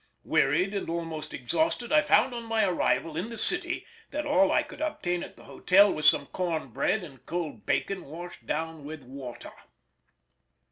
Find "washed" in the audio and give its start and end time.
8.05-8.47